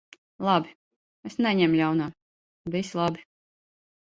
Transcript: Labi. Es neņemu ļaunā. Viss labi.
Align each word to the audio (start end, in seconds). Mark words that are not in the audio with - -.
Labi. 0.45 0.71
Es 1.29 1.35
neņemu 1.47 1.79
ļaunā. 1.81 2.09
Viss 2.77 2.99
labi. 3.03 3.25